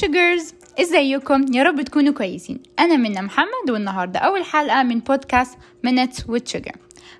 شوجرز 0.00 0.54
إزيكم؟ 0.80 1.52
يا 1.52 1.62
رب 1.62 1.82
تكونوا 1.82 2.12
كويسين. 2.12 2.62
أنا 2.78 2.96
منى 2.96 3.22
محمد 3.22 3.70
والنهاردة 3.70 4.18
أول 4.18 4.44
حلقة 4.44 4.82
من 4.82 4.98
بودكاست 5.00 5.58
minutes 5.86 6.18
with 6.18 6.56
sugar. 6.56 6.76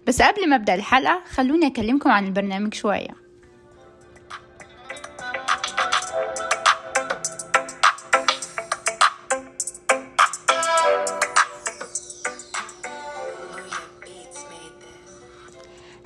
بس 0.06 0.22
قبل 0.22 0.48
ما 0.48 0.56
أبدأ 0.56 0.74
الحلقة 0.74 1.22
خلوني 1.30 1.66
أكلمكم 1.66 2.10
عن 2.10 2.26
البرنامج 2.26 2.74
شوية. 2.74 3.08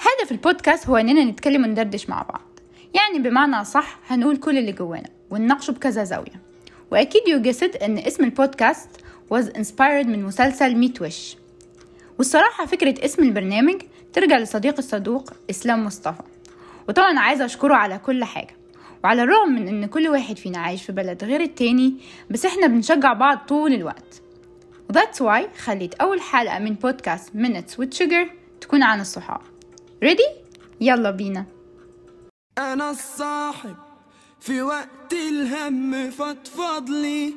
هدف 0.00 0.32
البودكاست 0.32 0.86
هو 0.88 0.96
إننا 0.96 1.24
نتكلم 1.24 1.62
وندردش 1.64 2.08
مع 2.08 2.22
بعض. 2.22 2.58
يعني 2.94 3.18
بمعنى 3.18 3.64
صح 3.64 3.98
هنقول 4.08 4.36
كل 4.36 4.58
اللي 4.58 4.72
جوانا 4.72 5.10
ونناقشه 5.30 5.70
بكذا 5.72 6.04
زاوية. 6.04 6.41
وأكيد 6.92 7.28
يوجسد 7.28 7.76
أن 7.76 7.98
اسم 7.98 8.24
البودكاست 8.24 8.88
was 9.34 9.44
inspired 9.46 10.06
من 10.06 10.24
مسلسل 10.24 10.76
ميت 10.76 11.02
وش 11.02 11.36
والصراحة 12.18 12.66
فكرة 12.66 13.04
اسم 13.04 13.22
البرنامج 13.22 13.82
ترجع 14.12 14.38
لصديق 14.38 14.74
الصدوق 14.78 15.30
إسلام 15.50 15.84
مصطفى. 15.84 16.22
وطبعا 16.88 17.18
عايزة 17.18 17.44
أشكره 17.44 17.74
على 17.74 17.98
كل 17.98 18.24
حاجة. 18.24 18.56
وعلى 19.04 19.22
الرغم 19.22 19.52
من 19.52 19.68
أن 19.68 19.86
كل 19.86 20.08
واحد 20.08 20.36
فينا 20.38 20.58
عايش 20.58 20.82
في 20.82 20.92
بلد 20.92 21.24
غير 21.24 21.40
التاني 21.40 21.94
بس 22.30 22.46
إحنا 22.46 22.66
بنشجع 22.66 23.12
بعض 23.12 23.38
طول 23.38 23.72
الوقت. 23.72 24.22
وذاتس 24.90 25.22
واي 25.22 25.48
خليت 25.58 25.94
أول 25.94 26.20
حلقة 26.20 26.58
من 26.58 26.74
بودكاست 26.74 27.30
Minutes 27.32 27.82
with 27.82 27.98
Sugar 27.98 28.26
تكون 28.60 28.82
عن 28.82 29.00
الصحاب. 29.00 29.40
ready؟ 30.02 30.26
يلا 30.80 31.10
بينا. 31.10 31.44
أنا 32.58 32.90
الصاحب 32.90 33.76
في 34.42 34.62
وقت 34.62 35.12
الهم 35.12 36.10
فضفض 36.10 36.90
لي 36.90 37.34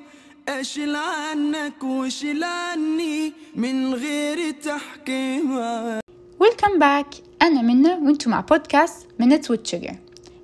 أشيل 0.49 0.95
عنك 0.95 1.83
وشيل 1.83 2.43
عني 2.43 3.33
من 3.55 3.93
غير 3.93 4.51
تحكيم 4.51 5.57
welcome 6.39 6.79
back 6.79 7.07
أنا 7.41 7.61
منى 7.61 7.93
وانتوا 7.93 8.31
مع 8.31 8.39
بودكاست 8.39 9.07
with 9.21 9.71
Sugar 9.71 9.95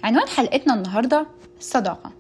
عنوان 0.04 0.28
حلقتنا 0.28 0.74
النهاردة 0.74 1.28
الصداقة 1.60 2.12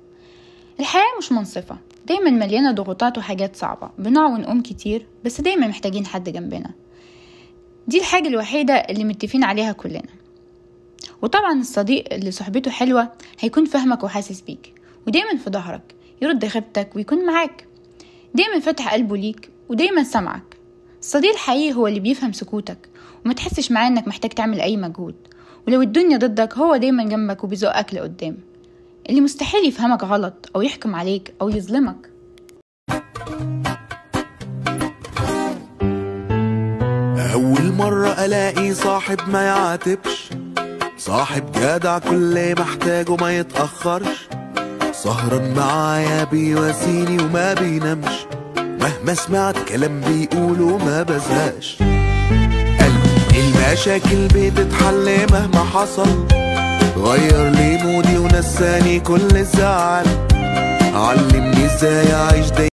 الحياة 0.79 1.17
مش 1.19 1.31
منصفة. 1.31 1.77
دايما 2.07 2.29
مليانة 2.29 2.71
ضغوطات 2.71 3.17
وحاجات 3.17 3.55
صعبة. 3.55 3.89
بنقع 3.97 4.25
ونقوم 4.25 4.61
كتير 4.61 5.07
بس 5.25 5.41
دايما 5.41 5.67
محتاجين 5.67 6.05
حد 6.05 6.29
جنبنا. 6.29 6.71
دي 7.87 7.99
الحاجة 7.99 8.27
الوحيدة 8.27 8.73
اللي 8.73 9.03
متفقين 9.03 9.43
عليها 9.43 9.71
كلنا. 9.71 10.20
وطبعا 11.21 11.59
الصديق 11.59 12.13
اللي 12.13 12.31
صحبته 12.31 12.71
حلوة 12.71 13.11
هيكون 13.39 13.65
فاهمك 13.65 14.03
وحاسس 14.03 14.41
بيك 14.41 14.73
ودايما 15.07 15.37
في 15.37 15.49
ظهرك 15.49 15.95
يرد 16.21 16.45
غيبتك 16.45 16.95
ويكون 16.95 17.25
معاك. 17.25 17.67
دايما 18.33 18.59
فاتح 18.59 18.93
قلبه 18.93 19.17
ليك 19.17 19.49
ودايما 19.69 20.03
سمعك. 20.03 20.57
الصديق 20.99 21.31
الحقيقي 21.31 21.73
هو 21.73 21.87
اللي 21.87 21.99
بيفهم 21.99 22.31
سكوتك 22.33 22.89
وما 23.25 23.33
تحسش 23.33 23.71
معاه 23.71 23.87
إنك 23.87 24.07
محتاج 24.07 24.31
تعمل 24.31 24.61
أي 24.61 24.77
مجهود. 24.77 25.15
ولو 25.67 25.81
الدنيا 25.81 26.17
ضدك 26.17 26.57
هو 26.57 26.75
دايما 26.75 27.03
جنبك 27.03 27.43
وبيزقك 27.43 27.93
لقدام 27.93 28.37
اللي 29.09 29.21
مستحيل 29.21 29.67
يفهمك 29.67 30.03
غلط 30.03 30.49
أو 30.55 30.61
يحكم 30.61 30.95
عليك 30.95 31.33
أو 31.41 31.49
يظلمك. 31.49 32.11
أول 37.33 37.73
مرة 37.77 38.25
ألاقي 38.25 38.73
صاحب 38.73 39.17
ما 39.29 39.41
يعاتبش. 39.41 40.30
صاحب 41.11 41.51
جدع 41.51 41.99
كل 41.99 42.55
محتاجه 42.59 43.15
ما 43.15 43.37
يتأخرش. 43.37 44.27
سهران 44.91 45.53
معايا 45.53 46.23
بيواسيني 46.23 47.23
وما 47.23 47.53
بينامش. 47.53 48.15
مهما 48.57 49.13
سمعت 49.13 49.57
كلام 49.69 50.01
بيقوله 50.01 50.77
ما 50.77 51.03
بزهقش. 51.03 51.77
المشاكل 53.35 54.27
بتتحل 54.27 55.31
مهما 55.31 55.63
حصل. 55.63 56.27
غير 56.97 57.49
لي 57.49 57.83
مودي 57.83 58.17
ونساني 58.17 58.99
كل 58.99 59.35
الزعل 59.35 60.05
علمني 60.93 61.65
إزاي 61.65 62.13
اعيش 62.13 62.49
دايما 62.49 62.69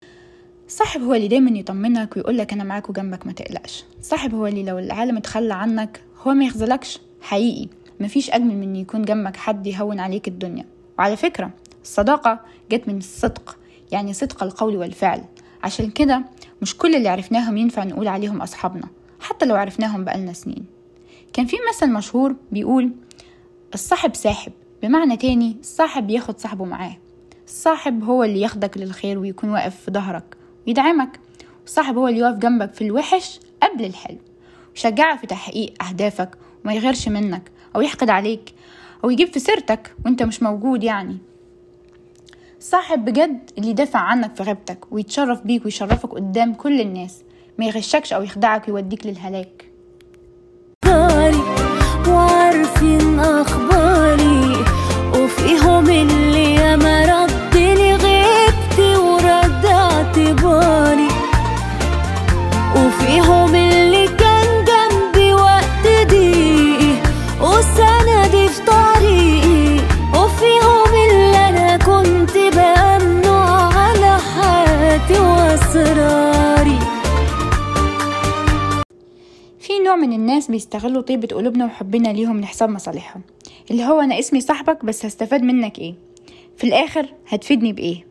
صاحب 0.69 1.00
هو 1.03 1.15
اللي 1.15 1.28
دايما 1.28 1.59
يطمنك 1.59 2.16
ويقولك 2.16 2.53
أنا 2.53 2.65
معاك 2.65 2.91
وجنبك 2.91 3.27
ما 3.27 3.32
تقلقش. 3.32 3.84
صاحب 4.03 4.34
هو 4.34 4.47
اللي 4.47 4.62
لو 4.62 4.78
العالم 4.78 5.16
اتخلى 5.16 5.54
عنك 5.54 6.00
هو 6.27 6.34
ما 6.34 6.44
يخذلكش. 6.44 7.00
حقيقي. 7.22 7.69
مفيش 8.00 8.31
أجمل 8.31 8.56
من 8.56 8.76
يكون 8.76 9.03
جنبك 9.03 9.36
حد 9.36 9.66
يهون 9.66 10.00
عليك 10.00 10.28
الدنيا. 10.28 10.64
وعلى 10.98 11.16
فكرة 11.16 11.50
الصداقة 11.82 12.41
جت 12.70 12.88
من 12.88 12.98
الصدق 12.98 13.56
يعني 13.92 14.12
صدق 14.12 14.42
القول 14.42 14.76
والفعل. 14.76 15.25
عشان 15.62 15.91
كده 15.91 16.22
مش 16.62 16.76
كل 16.76 16.94
اللي 16.94 17.09
عرفناهم 17.09 17.56
ينفع 17.56 17.84
نقول 17.84 18.09
عليهم 18.09 18.42
أصحابنا 18.42 18.88
حتى 19.20 19.47
لو 19.47 19.54
عرفناهم 19.56 20.04
بقالنا 20.04 20.32
سنين. 20.32 20.64
كان 21.32 21.47
في 21.47 21.56
مثل 21.70 21.92
مشهور 21.92 22.36
بيقول 22.53 22.91
الصاحب 23.75 24.15
ساحب 24.15 24.53
بمعنى 24.82 25.16
تاني 25.16 25.56
الصاحب 25.60 26.06
بياخد 26.06 26.38
صاحبه 26.38 26.65
معاه. 26.65 26.97
الصاحب 27.47 28.04
هو 28.04 28.25
اللي 28.25 28.41
ياخدك 28.41 28.78
للخير 28.78 29.19
ويكون 29.19 29.50
واقف 29.50 29.76
في 29.76 29.91
ظهرك 29.91 30.36
ويدعمك. 30.66 31.20
الصاحب 31.66 31.97
هو 31.97 32.09
اللي 32.09 32.20
يقف 32.20 32.38
جنبك 32.38 32.75
في 32.75 32.84
الوحش 32.84 33.41
قبل 33.62 33.84
الحلو 33.84 34.19
ويشجعك 34.70 35.19
في 35.19 35.26
تحقيق 35.26 35.84
أهدافك 35.84 36.30
وما 36.65 36.75
يغيرش 36.75 37.09
منك. 37.09 37.50
أو 37.78 37.83
يحقد 37.83 38.11
عليك 38.11 38.55
أو 39.05 39.11
يجيب 39.11 39.28
في 39.28 39.39
سيرتك 39.39 39.94
وأنت 40.05 40.22
مش 40.22 40.43
موجود 40.43 40.83
يعني. 40.84 41.19
صاحب 42.61 43.05
بجد 43.05 43.50
اللي 43.59 43.71
يدافع 43.71 43.99
عنك 43.99 44.37
في 44.37 44.43
غيبتك 44.43 44.93
ويتشرف 44.93 45.41
بيك 45.43 45.65
ويشرفك 45.65 46.11
قدام 46.11 46.55
كل 46.55 46.81
الناس 46.81 47.22
ما 47.59 47.65
يغشكش 47.66 48.12
أو 48.12 48.22
يخدعك 48.22 48.69
ويوديك 48.69 49.06
للهلاك. 49.06 49.65
وعارفين 52.09 53.21
أخباري 53.21 54.65
وفيهم 55.15 55.87
اللي 55.91 56.28
نوع 79.88 79.97
من 79.97 80.12
الناس 80.12 80.50
بيستغلوا 80.50 81.03
طيبة 81.03 81.28
قلوبنا 81.37 81.65
وحبنا 81.65 82.09
ليهم 82.09 82.41
لحساب 82.41 82.69
مصالحهم. 82.69 83.22
اللي 83.71 83.84
هو 83.84 84.00
أنا 84.00 84.19
اسمي 84.19 84.41
صاحبك 84.41 84.84
بس 84.84 85.06
هستفاد 85.06 85.43
منك 85.43 85.78
إيه؟ 85.78 85.94
في 86.56 86.65
الآخر 86.65 87.06
هتفيدني 87.28 87.72
بإيه؟ 87.72 88.06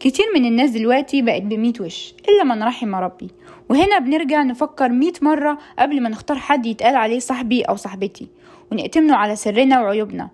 كتير 0.00 0.24
من 0.34 0.44
الناس 0.44 0.70
دلوقتي 0.70 1.22
بقت 1.22 1.42
بميت 1.42 1.80
وش 1.80 2.14
إلا 2.28 2.44
من 2.44 2.62
رحم 2.62 2.94
ربي. 2.94 3.28
وهنا 3.68 3.98
بنرجع 3.98 4.42
نفكر 4.42 4.88
ميت 4.88 5.22
مرة 5.22 5.58
قبل 5.78 6.00
ما 6.02 6.08
نختار 6.08 6.38
حد 6.38 6.66
يتقال 6.66 6.96
عليه 6.96 7.18
صاحبي 7.18 7.62
أو 7.62 7.76
صاحبتي 7.76 8.26
ونأتمنه 8.72 9.16
على 9.16 9.36
سرنا 9.36 9.82
وعيوبنا. 9.82 10.30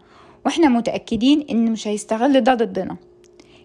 وإحنا 0.47 0.69
متأكدين 0.69 1.47
إن 1.50 1.72
مش 1.72 1.88
هيستغل 1.88 2.41
ده 2.41 2.54
ضدنا. 2.54 2.97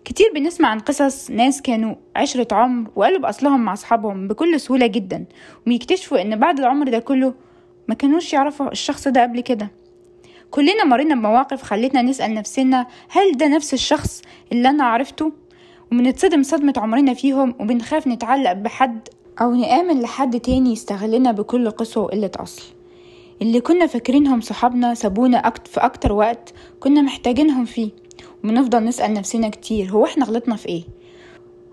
كتير 0.05 0.31
بنسمع 0.35 0.67
عن 0.69 0.79
قصص 0.79 1.31
ناس 1.31 1.61
كانوا 1.61 1.95
عشرة 2.15 2.47
عمر 2.55 2.89
وقالوا 2.95 3.19
بأصلهم 3.19 3.59
مع 3.65 3.73
أصحابهم 3.73 4.27
بكل 4.27 4.59
سهولة 4.59 4.87
جدا 4.87 5.25
ويكتشفوا 5.67 6.21
إن 6.21 6.35
بعد 6.39 6.59
العمر 6.59 6.89
ده 6.89 6.99
كله 6.99 7.33
ما 7.87 7.95
كانوش 7.95 8.33
يعرفوا 8.33 8.71
الشخص 8.71 9.07
ده 9.07 9.21
قبل 9.21 9.41
كده. 9.41 9.71
كلنا 10.51 10.83
مرينا 10.83 11.15
بمواقف 11.15 11.61
خلتنا 11.61 12.01
نسأل 12.01 12.33
نفسنا 12.33 12.87
هل 13.09 13.37
ده 13.37 13.47
نفس 13.47 13.73
الشخص 13.73 14.21
اللي 14.51 14.69
أنا 14.69 14.83
عرفته؟ 14.83 15.31
وبنتصدم 15.91 16.43
صدمة 16.43 16.73
عمرنا 16.77 17.13
فيهم 17.13 17.55
وبنخاف 17.59 18.07
نتعلق 18.07 18.51
بحد 18.53 19.07
أو 19.41 19.55
نآمن 19.55 20.01
لحد 20.01 20.39
تاني 20.39 20.71
يستغلنا 20.73 21.31
بكل 21.31 21.69
قسوة 21.71 22.03
وقلة 22.03 22.31
أصل. 22.35 22.63
اللي 23.41 23.61
كنا 23.61 23.87
فاكرينهم 23.87 24.41
صحابنا 24.41 24.93
سابونا 24.93 25.53
في 25.65 25.79
أكتر 25.79 26.13
وقت 26.13 26.53
كنا 26.79 27.01
محتاجينهم 27.01 27.65
فيه. 27.65 28.04
وبنفضل 28.45 28.83
نسأل 28.83 29.13
نفسنا 29.13 29.50
كتير 29.50 29.92
هو 29.92 30.06
إحنا 30.06 30.25
غلطنا 30.25 30.56
في 30.56 30.69
إيه؟ 30.69 30.83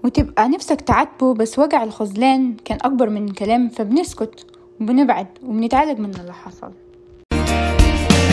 وتبقى 0.04 0.48
نفسك 0.48 0.80
تعاتبه 0.80 1.34
بس 1.34 1.58
وجع 1.58 1.84
الخذلان 1.84 2.56
كان 2.64 2.78
أكبر 2.82 3.10
من 3.10 3.28
الكلام 3.28 3.68
فبنسكت 3.68 4.46
وبنبعد 4.80 5.26
وبنتعالج 5.46 5.98
من 5.98 6.10
اللي 6.20 6.32
حصل. 6.32 6.72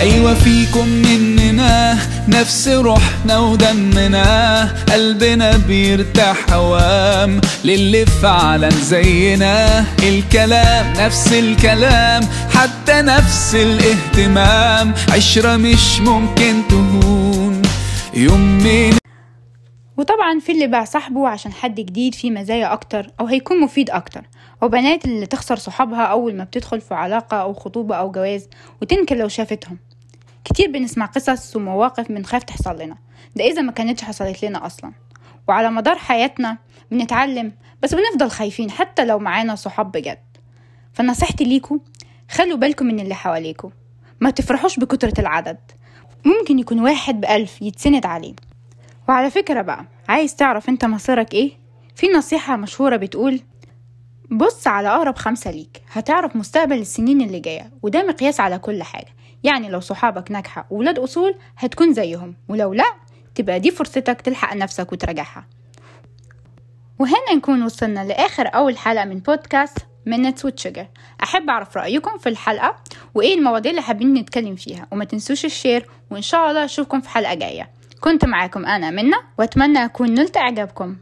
أيوة 0.02 0.34
فيكم 0.34 0.88
مننا 0.88 1.98
نفس 2.28 2.68
روحنا 2.68 3.40
ودمنا 3.40 4.64
قلبنا 4.94 5.58
بيرتاح 5.68 6.54
هوام 6.54 7.42
للي 7.66 8.06
فعلا 8.06 8.70
زينا. 8.70 9.86
الكلام 10.04 10.94
نفس 10.94 11.34
الكلام 11.34 12.24
حتى 12.50 13.02
نفس 13.02 13.56
الاهتمام 13.56 14.94
عشرة 15.14 15.58
مش 15.58 16.00
ممكن 16.00 16.62
تهون. 16.70 17.39
وطبعا 19.98 20.40
في 20.40 20.52
اللي 20.52 20.68
باع 20.68 20.84
صاحبه 20.84 21.28
عشان 21.28 21.54
حد 21.54 21.76
جديد 21.76 22.16
فيه 22.16 22.32
مزايا 22.32 22.74
أكتر 22.74 23.12
أو 23.20 23.26
هيكون 23.26 23.62
مفيد 23.62 23.90
أكتر. 23.90 24.22
وبنات 24.62 25.06
اللي 25.06 25.26
تخسر 25.26 25.56
صحابها 25.56 26.02
أول 26.02 26.36
ما 26.36 26.44
بتدخل 26.44 26.82
في 26.82 26.94
علاقة 26.94 27.38
أو 27.38 27.54
خطوبة 27.54 27.96
أو 27.96 28.12
جواز 28.12 28.50
وتنكر 28.82 29.16
لو 29.16 29.28
شافتهم. 29.28 29.78
كتير 30.46 30.72
بنسمع 30.72 31.06
قصص 31.06 31.56
ومواقف 31.56 32.12
بنخاف 32.12 32.44
تحصل 32.44 32.82
لنا. 32.82 32.98
ده 33.36 33.44
إذا 33.44 33.62
ما 33.62 33.72
كانتش 33.72 34.04
حصلت 34.04 34.46
لنا 34.46 34.66
أصلا. 34.66 34.92
وعلى 35.48 35.72
مدار 35.72 35.96
حياتنا 35.96 36.58
بنتعلم 36.92 37.54
بس 37.84 37.96
بنفضل 37.96 38.30
خايفين 38.30 38.72
حتى 38.72 39.06
لو 39.06 39.20
معانا 39.20 39.56
صحاب 39.56 39.92
بجد. 39.92 40.20
فنصيحتي 40.94 41.44
ليكوا 41.44 41.78
خلوا 42.32 42.58
بالكم 42.58 42.86
من 42.86 43.00
اللي 43.00 43.16
حواليكوا 43.16 43.70
ما 44.20 44.30
تفرحوش 44.30 44.80
بكترة 44.80 45.14
العدد. 45.20 45.58
ممكن 46.26 46.60
يكون 46.60 46.80
واحد 46.80 47.22
بألف 47.22 47.62
يتسند 47.62 48.06
عليه. 48.06 48.34
وعلى 49.10 49.30
فكرة 49.30 49.62
بقى 49.62 49.86
عايز 50.10 50.36
تعرف 50.36 50.70
أنت 50.70 50.86
مصيرك 50.86 51.34
إيه؟ 51.34 51.52
في 51.96 52.08
نصيحة 52.08 52.56
مشهورة 52.56 52.96
بتقول 52.96 53.40
بص 54.32 54.68
على 54.68 54.90
أقرب 54.90 55.18
خمسة 55.18 55.52
ليك 55.52 55.82
هتعرف 55.92 56.36
مستقبل 56.36 56.78
السنين 56.78 57.22
اللي 57.22 57.40
جاية 57.40 57.72
وده 57.82 58.04
مقياس 58.08 58.40
على 58.40 58.60
كل 58.60 58.84
حاجة. 58.84 59.08
يعني 59.44 59.70
لو 59.70 59.80
صحابك 59.80 60.32
ناجحة 60.32 60.68
وولاد 60.70 61.00
أصول 61.00 61.36
هتكون 61.58 61.94
زيهم 61.94 62.36
ولو 62.50 62.74
لأ 62.74 62.94
تبقى 63.36 63.60
دي 63.60 63.72
فرصتك 63.72 64.22
تلحق 64.22 64.56
نفسك 64.56 64.92
وتراجعها. 64.92 65.46
وهنا 67.00 67.34
نكون 67.36 67.64
وصلنا 67.64 68.06
لآخر 68.06 68.48
أول 68.48 68.78
حلقة 68.78 69.06
من 69.06 69.20
بودكاست 69.20 69.78
من 70.10 70.22
نتس 70.22 70.46
وتشجر 70.46 70.88
أحب 71.24 71.50
أعرف 71.50 71.78
رأيكم 71.78 72.18
في 72.18 72.30
الحلقة 72.30 72.76
وإيه 73.16 73.36
المواضيع 73.36 73.72
اللي 73.72 73.82
حابين 73.82 74.14
نتكلم 74.14 74.56
فيها 74.56 74.88
وما 74.92 75.06
تنسوش 75.06 75.46
الشير 75.46 75.86
وإن 76.12 76.22
شاء 76.22 76.50
الله 76.50 76.66
أشوفكم 76.66 77.02
في 77.02 77.10
حلقة 77.10 77.34
جاية. 77.34 77.70
كنت 78.02 78.26
معاكم 78.26 78.66
أنا 78.66 78.92
منا 78.92 79.18
وأتمنى 79.40 79.86
أكون 79.86 80.14
نلت 80.14 80.38
إعجابكم. 80.38 80.96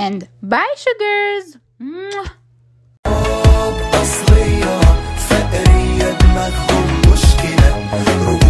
And 0.00 0.22
bye 0.42 0.76
sugars! 0.76 1.58
مشكلة. 7.12 8.43